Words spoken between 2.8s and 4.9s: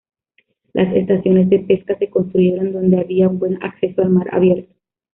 había un buen acceso al mar abierto.